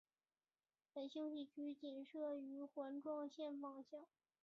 [0.95, 4.01] 本休息区仅设于环状线方向。